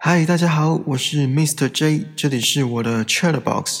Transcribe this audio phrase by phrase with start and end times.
[0.00, 1.68] 嗨，大家好，我是 Mr.
[1.68, 3.80] J，这里是我的 Chat Box。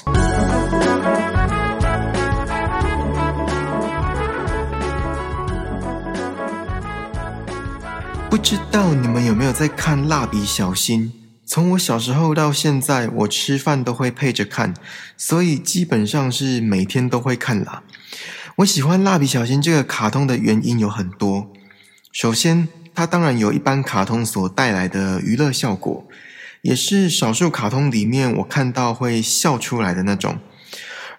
[8.28, 11.04] 不知道你们有没有在看《蜡笔小新》？
[11.46, 14.74] 从我小时候到现在，我吃饭都会配着看，
[15.16, 17.84] 所以基本上是每天都会看啦。
[18.56, 21.52] 我喜欢《蜡笔小新》这个卡通的原因有很多。
[22.10, 22.66] 首先，
[22.98, 26.04] 它当然有一般卡通所带来的娱乐效果，
[26.62, 30.38] 也是少数卡通里面我看到会笑出来的那种。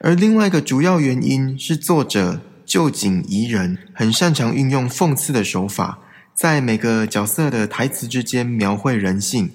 [0.01, 5.99] 而另外一个主要原因是作者旧井宜人很擅长运用讽刺的手法。
[6.35, 9.51] 在每个角色的台词之间描绘人性，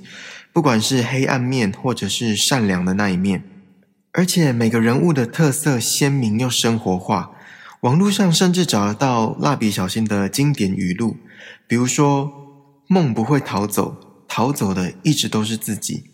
[0.50, 3.44] 不管是黑暗面或者是善良的那一面，
[4.12, 7.32] 而且每个人物的特色鲜明又生活化。
[7.84, 11.18] 网络上甚至找得到蜡笔小新的经典语录，
[11.68, 12.32] 比如说
[12.88, 16.04] “梦不会逃走，逃走的一直都是自己”。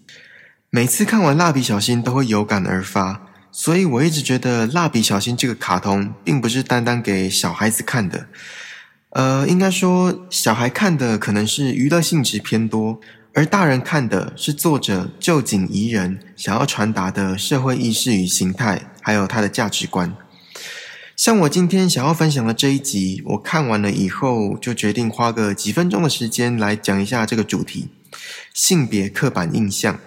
[0.69, 8.27] 每次看完蜡笔小新都会有感而发，所以我一直觉得蜡笔小新这个卡通并不是单单给小孩子看的。
[9.11, 12.99] 呃，应该说，小孩看的可能是娱乐性质偏多，
[13.33, 20.17] 而大人看的是作者旧井宜人想要传达的社会意识与形态，还有他的价值观。
[21.21, 27.89] 像我今天想要分享的这一集，我看完了以后，就决定花个几分钟的时间来讲一下这个主题——
[28.55, 30.01] 性别刻板印象。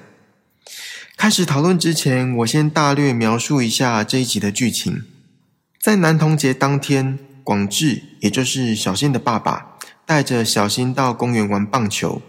[1.16, 5.04] 开始讨论之前，我先大略描述一下这一集的剧情。
[5.80, 7.20] 在男童节当天。
[7.44, 9.78] 广志，也就是小新的爸爸，
[10.08, 12.24] 带着小新到公园玩棒球，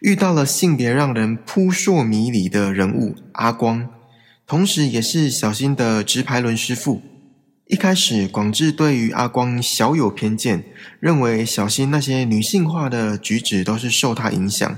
[0.00, 3.88] 遇到了性别让人扑朔迷离的人物阿光，
[4.46, 7.02] 同时也是小新的直排轮师傅。
[7.72, 10.62] 一开始，广志对于阿光小有偏见，
[11.00, 14.76] 认为小新那些女性化的举止都是受他影响。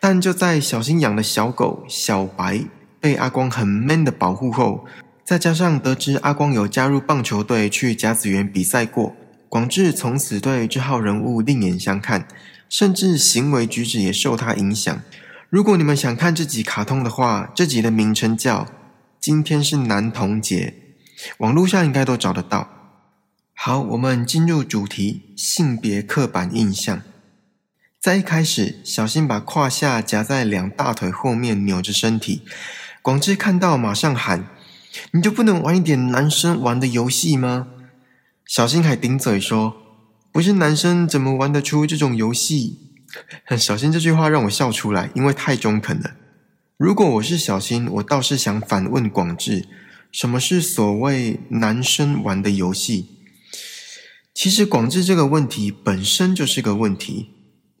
[0.00, 2.60] 但就在小新养的小狗小白
[2.98, 4.86] 被阿光很 man 的保护后，
[5.22, 9.14] 再加上得知阿光有加入棒球队去甲子园比赛过，
[9.50, 12.26] 广志从此对这号人物另眼相看，
[12.70, 14.98] 甚至行为举止也受他影响。
[15.50, 18.60] 如果你们想看这集卡通的话，这集的名称叫
[19.20, 20.72] 《今天是男童节》，
[21.38, 22.68] 网络上应该都找得到。
[23.54, 27.02] 好，我们进入主题：性别刻板印象。
[28.00, 32.42] 在一开始，小新把胯下夹在两大腿后面，扭着身体，
[33.00, 34.46] 广志看到马上喊。
[35.12, 37.68] 你就不能玩一点男生玩的游戏吗？
[38.44, 39.74] 小新还顶嘴说
[40.30, 42.78] ：“不是男生怎么玩得出这种游戏？”
[43.58, 46.12] 小新这句话让我笑出来，因为太中肯了。
[46.76, 49.66] 如果我是小新，我倒是想反问广志：
[50.14, 53.08] 什么是所谓男生玩的游戏？
[54.32, 57.30] 其实广志这个问题本身就是个问题。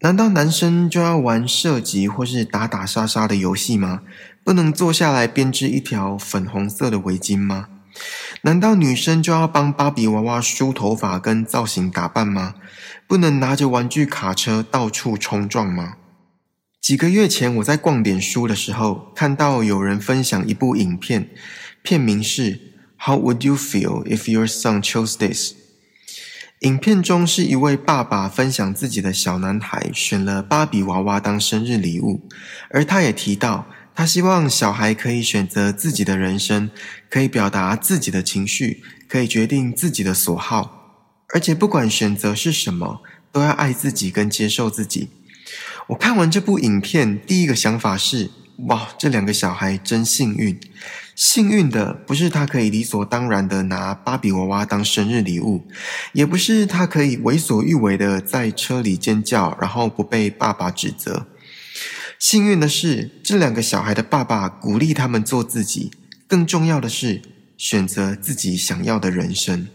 [0.00, 4.02] 难道男生就要玩射击或是打打杀杀的游戏吗？
[4.42, 7.68] 不能坐下来编织一条粉红色的围巾吗？
[8.42, 12.56] 难道女生就要帮芭比娃娃梳头发跟造型打扮吗？
[13.06, 15.98] 不能拿着玩具卡车到处冲撞吗？
[16.84, 21.30] 几个月前我在逛点书的时候，看到有人分享一部影片，
[21.80, 22.52] 片名是
[22.98, 25.52] 《How Would You Feel If Your Son Chose This》。
[26.58, 32.28] 影片中是一位爸爸分享自己的小男孩选了芭比娃娃当生日礼物，
[32.68, 33.66] 而他也提到。
[33.94, 36.70] 他希望小孩可以选择自己的人生，
[37.08, 43.00] 可以表达自己的情绪，可以决定自己的所好，而且不管选择是什么，
[43.32, 45.08] 都要爱自己跟接受自己。
[45.88, 48.30] 我看完这部影片，第一个想法是：
[48.66, 50.58] 哇，这两个小孩真幸运！
[51.14, 55.64] 幸运的不是他可以理所当然的拿芭比娃娃当生日礼物，
[56.12, 61.26] 也不是他可以为所欲为的在车里尖叫，然后不被爸爸指责。
[62.18, 65.92] 幸运的是，这两个小孩的爸爸鼓励他们做自己。
[66.26, 67.22] 更重要的是，
[67.56, 69.68] 选择自己想要的人生。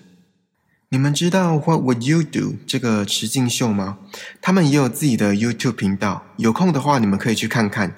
[0.92, 4.00] 你们知道 What would you do 这个实境秀吗？
[4.42, 7.94] 他们也有自己的 YouTube 频道，有空的话你们可以去看看。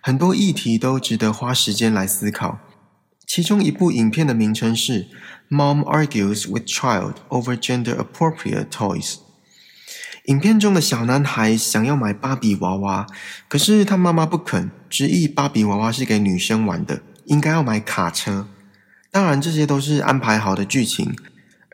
[0.00, 2.58] 很多议题都值得花时间来思考。
[3.24, 5.06] 其中一部影片的名称是
[5.48, 9.18] Mom argues with child over gender appropriate toys。
[10.24, 13.06] 影片中的小男孩想要买芭比娃娃，
[13.48, 18.48] 可是他妈妈不肯，执意芭比娃娃是给女生玩的，应该要买卡车。
[19.12, 21.14] 当然，这些都是安排好的剧情。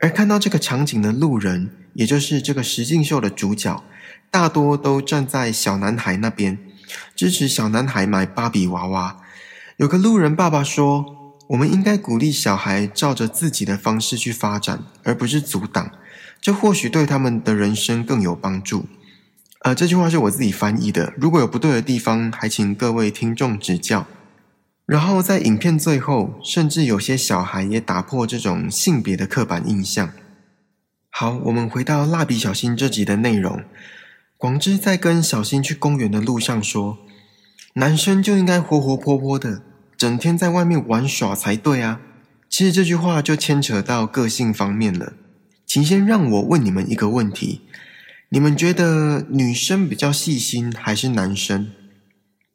[0.01, 3.83] 而看到这个场景的路人，也就是这个实境秀的主角，
[4.31, 6.59] 大多都站在小男孩那边，
[7.17, 9.17] 支持小男孩买芭比娃娃。
[9.77, 15.91] 有个路人爸爸说：“我们应该鼓励小孩照着自己的方式去发展，而不是阻挡。”
[16.41, 18.87] 这或许对他们的人生更有帮助。
[19.63, 24.07] 呃，这句话是我自己翻译的，如果有不对的地方，还请各位听众指教。
[24.89, 30.15] 然后在影片最后，甚至有些小孩也打破这种性别的刻板印象。
[31.11, 33.63] 好，我们回到蜡笔小新这集的内容。
[34.39, 36.97] 广志在跟小新去公园的路上说
[37.77, 39.61] ：“男生就应该活活泼泼的，
[39.95, 42.01] 整天在外面玩耍才对啊。”
[42.49, 45.13] 其实这句话就牵扯到个性方面了。
[45.67, 47.61] 请先让我问你们一个问题：
[48.31, 51.71] 你们觉得女生比较细心还是男生？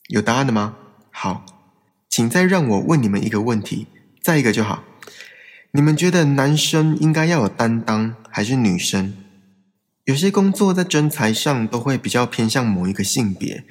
[0.08, 0.78] 有答案的吗？
[1.12, 1.46] 好，
[2.15, 3.88] 请再让我问你们一个问题，
[4.21, 4.83] 再一个就好。
[5.71, 9.15] 你们觉得男生应该要有担当还是女生？
[10.06, 13.63] 有些工作在征才上都会比较偏向某一个性别，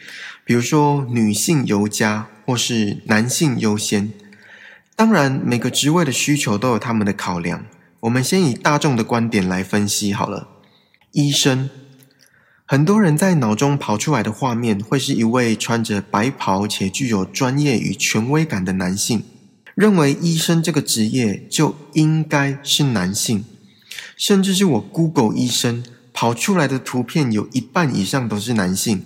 [0.44, 4.10] 比如说女性尤佳或是男性优先。
[4.96, 7.64] 当然，每个职位的需求都有他们的考量。
[8.00, 10.48] 我们先以大众的观点来分析好了。
[11.12, 11.70] 医生，
[12.72, 19.24] 很多人在脑中跑出来的画面会是一位穿着白袍且具有专业与权威感的男性，
[19.74, 23.44] 认为医生这个职业就应该是男性。
[24.16, 25.84] 甚至是我 Google 医生
[26.14, 29.02] 跑出来的图片有一半以上都是男性，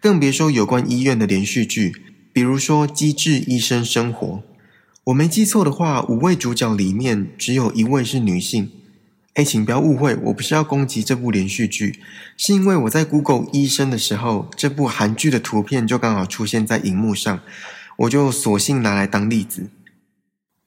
[0.00, 1.94] 更别说有关医院的连续剧，
[2.32, 4.26] 比如说《机智医生生活》。
[5.04, 8.72] 我没记错的话，五位主角里面只有一位是女性。
[9.34, 12.00] 哎，请不要误会，我不是要攻击这部连续剧，
[12.36, 17.40] 是因为我在 Google 医生的时候，这部韩剧的图片就刚好出现在荧幕上，
[17.98, 19.70] 我就索性拿来当例子。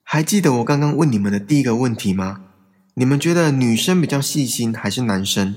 [0.04, 2.42] 还记得我刚刚问你们的第一个问题吗？
[2.96, 5.56] 你们觉得女生比较细心还是男生？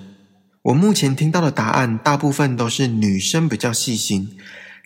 [0.63, 4.37] 我目前听到的答案大部分都是女生比较细心。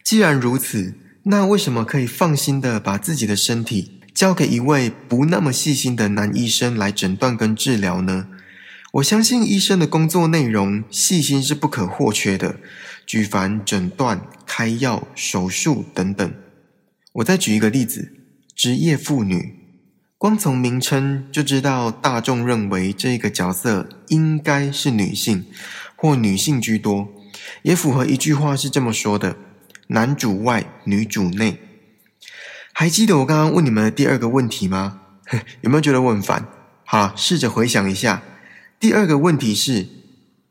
[0.05, 0.95] 既然如此，
[1.25, 8.29] 那为什么可以放心的把自己的身体交给一位不那么细心的男医生来诊断跟治疗呢？
[8.93, 12.61] 我相信医生的工作内容细心是不可或缺的，
[13.05, 16.33] 举凡诊断、开药、手术等等。
[17.15, 18.13] 我再举一个例子：
[18.55, 19.57] 职业妇女，
[20.17, 25.45] 光从名称就知道大众认为这个角色应该是女性
[25.97, 27.09] 或女性居多，
[27.63, 29.37] 也符合一句话是这么说的。
[29.89, 31.59] 男主外，女主内。
[32.77, 35.01] 还记得我刚刚问你们的第二个问题吗？
[35.63, 36.49] 有没有觉得我很烦？
[36.85, 38.23] 好，试着回想一下。
[38.81, 39.87] 第二个问题是：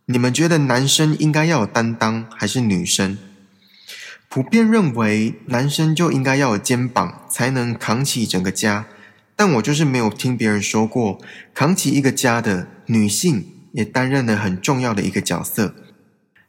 [0.06, 3.18] 你们觉得男生应该要有担当，还是女生？
[4.30, 8.86] 普遍认为男生就应该要有肩膀，才能扛起整个家。
[9.36, 11.20] 但我就是没有听别人说过，
[11.54, 15.76] 扛起一个家的女性也担任了很重要的一个角色。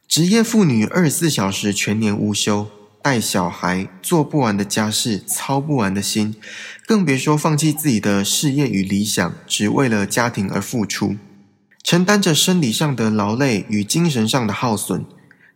[0.07, 2.69] 职业妇女二十四小时全年无休，
[3.05, 6.33] 带小孩，做不完的家事，操不完的心，
[6.87, 11.15] 更别说放弃自己的事业与理想，只为了家庭而付出，
[11.83, 15.05] 承担着生理上的劳累与精神上的耗损。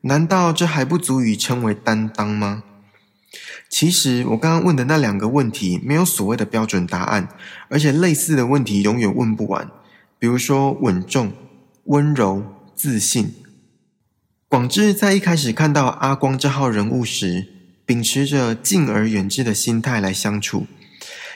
[0.01, 2.62] 难道这还不足以称为担当吗？
[3.68, 7.30] 其实我刚刚问的那两个问题，没有所谓的标准答案，
[7.69, 9.68] 而且类似的问题永远问不完。
[10.19, 11.34] 比如说稳重、
[11.86, 12.44] 温柔、
[12.75, 13.34] 自信。
[14.50, 17.46] 广志在一开始看到阿光这号人物时，
[17.86, 20.66] 秉持着敬而远之的心态来相处。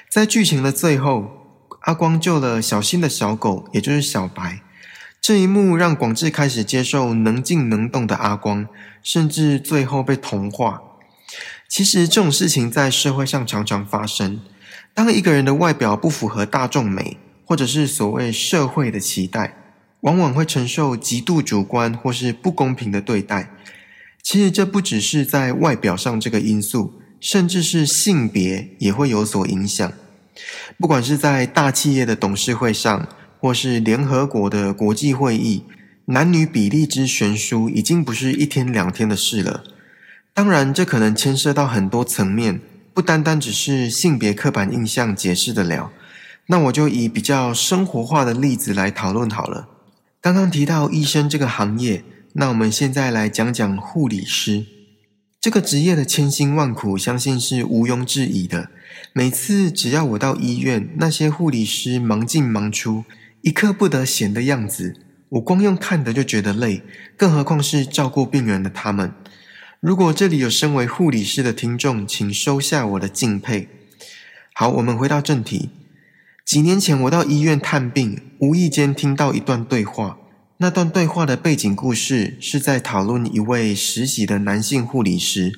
[0.09, 4.61] 在剧情的最后，阿光救了小新的小狗，也就是小白。
[5.21, 8.65] 这一幕让广志开始接受能静能动的阿光，
[9.03, 10.81] 甚至最后被同化。
[11.69, 14.41] 其实这种事情在社会上常常发生。
[14.95, 19.57] 当一个人的外表不符合大众美，或者是所谓社会的期待。
[20.03, 23.49] 往往会承受极度主观或是不公平的对待。
[24.21, 29.91] 其实这不只是在外表上这个因素，甚至是性别也会有所影响。
[30.77, 33.07] 不管是在大企业的董事会上，
[33.39, 35.63] 或是联合国的国际会议，
[36.05, 39.63] 男女比例之悬殊已经不是一天两天的事了。
[40.33, 42.59] 当然，这可能牵涉到很多层面，
[42.93, 45.91] 不单单只是性别刻板印象解释得了。
[46.47, 49.67] 那我就以比较生活化的例子来讨论好了。
[50.23, 52.01] 刚刚提到医生这个行业，
[52.35, 54.65] 那我们现在来讲讲护理师
[55.41, 58.69] 这个职业的千辛万苦，相信是毋庸置疑的。
[59.11, 63.03] 每次只要我到医院，那些护理师忙进忙出，
[63.41, 64.95] 一刻不得闲的样子，
[65.27, 66.83] 我光用看的就觉得累，
[67.17, 69.11] 更何况是照顾病人的他们。
[69.81, 73.67] 如果这里有身为护理师的听众，请收下我的敬佩。
[74.53, 75.69] 好，我们回到正题。
[76.45, 80.17] 几年前，我到医院探病，无意间听到一段对话。
[80.57, 85.57] 那段对话的背景故事是在讨论一位实习的男性护理师，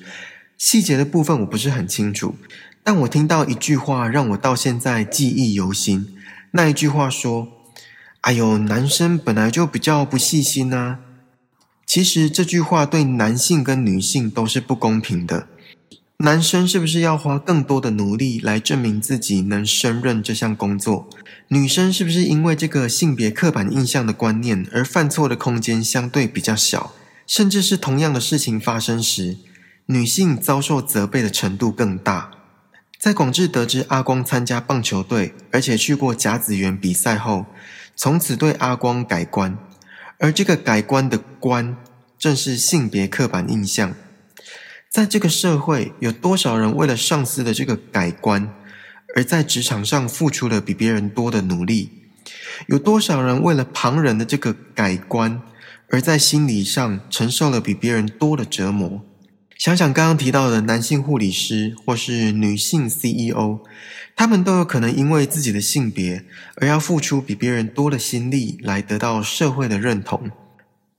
[0.56, 2.36] 细节的部分我不是很清楚。
[2.84, 6.14] 但我听到一句话，让我到现在记忆犹新。
[6.52, 7.48] 那一句话说
[8.22, 11.00] ：“哎呦，男生本来就比较不细心啊。”
[11.84, 15.48] 其实这句话对男性跟女性都是不公平的。
[16.18, 21.10] 男生是不是要花更多的努力来证明自己能胜任这项工作？
[21.48, 26.94] 女生是不是因为这个性别刻板印象的观念而犯错的空间相对比较小？
[27.26, 29.36] 甚至是同样的事情发生时，
[29.86, 32.30] 女性遭受责备的程度更大？
[32.98, 37.44] 在广志得知阿光参加棒球队，而且去过甲子园比赛后，
[37.94, 39.58] 从此对阿光改观。
[40.18, 41.76] 而这个改观的“观”，
[42.18, 43.94] 正是性别刻板印象。
[44.96, 48.48] 在这个社会，有多少人为了上司的这个改观，
[49.14, 51.90] 而在职场上付出了比别人多的努力？
[52.68, 55.42] 有多少人为了旁人的这个改观，
[55.90, 59.04] 而在心理上承受了比别人多的折磨？
[59.58, 63.58] 想想刚刚提到的男性护理师或是女性 CEO，
[64.16, 66.24] 他们都有可能因为自己的性别
[66.54, 70.30] 而要付出比别人多的心力来得到社会的认同。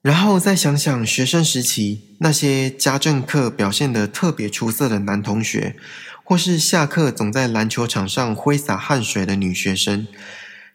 [0.08, 5.76] 然后再想想学生时期那些家政课表现得特别出色的男同学，
[6.24, 10.08] 或是下课总在篮球场上挥洒汗水的女学生，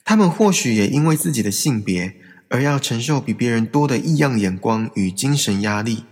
[0.04, 2.12] 他们或许也因为自己的性别
[2.50, 6.04] 而要承受比别人多的异样眼光与精神压力。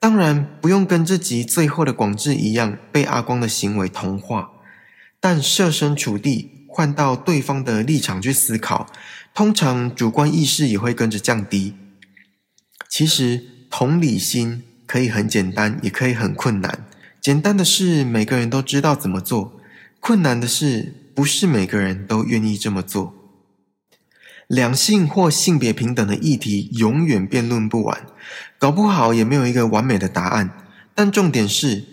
[0.00, 4.50] 当然，不用跟这集最后的广志一样被阿光的行为同化，
[5.20, 8.88] 但设身处地换到对方的立场去思考，
[9.32, 11.76] 通常主观意识也会跟着降低。
[13.00, 16.84] 其实同理心可以很简单，也可以很困难。
[17.18, 19.58] 简单的是每个人都知道怎么做，
[20.00, 23.14] 困难的是不是每个人都愿意这么做。
[24.46, 28.02] 两性或性别平等的议题永远辩论不完，
[28.58, 30.50] 搞不好也没有一个完美的答案。
[30.94, 31.84] 但重点是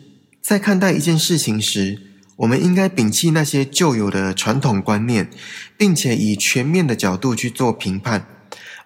[0.41, 2.01] 在看待一件事情时，
[2.35, 5.29] 我们应该摒弃那些旧有的传统观念，
[5.77, 8.27] 并且以全面的角度去做评判。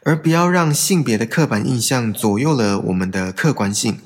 [0.03, 3.99] 而不要让性别的刻板印象左右了我们的客观性。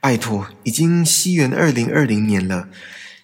[0.00, 2.68] 拜托，已经西元二零二零年了，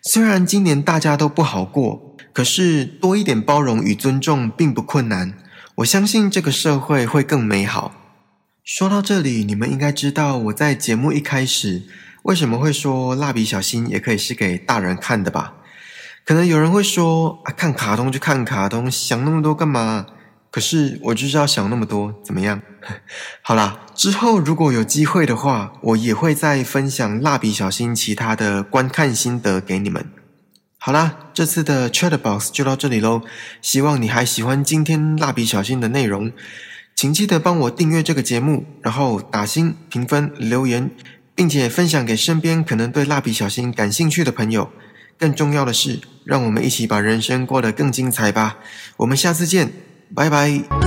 [0.02, 5.34] 虽然今年大家都不好过，可是多一点包容与尊重并不困难。
[5.76, 7.94] 我相信这个社会会更美好。
[8.64, 11.82] 说到这里，你们应该知道我在节目一开始
[12.24, 15.54] 为什么会说蜡笔小新也可以是给大人看的吧？
[16.24, 20.06] 可能有人会说啊，看卡通就看卡通，想那么多干嘛？
[20.54, 22.62] 可是我就是要想那么多，怎么样？
[23.42, 30.06] 好啦，之后如果有机会的话，我也会再分享蜡笔小新其他的观看心得给你们。
[30.78, 33.22] 好啦，这次的 Chat Box 就到这里喽。
[33.60, 36.30] 希望你还喜欢今天蜡笔小新的内容，
[36.94, 40.88] 请记得帮我订阅这个节目，然后打星评分留言，
[41.34, 44.70] 并且分享给身边可能对蜡笔小新感兴趣的朋友。
[45.18, 48.58] 更重要的是，让我们一起把人生过得更精彩吧。
[48.98, 49.72] 我们下次见。
[50.14, 50.83] 拜拜。